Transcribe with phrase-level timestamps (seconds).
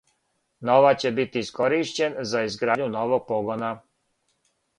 [0.69, 3.71] Новац ће бити искоришћен за изградњу новог погона.